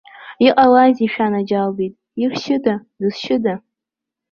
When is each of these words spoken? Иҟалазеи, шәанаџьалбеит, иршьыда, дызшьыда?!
Иҟалазеи, 0.47 1.11
шәанаџьалбеит, 1.13 1.93
иршьыда, 2.21 2.73
дызшьыда?! 2.99 3.53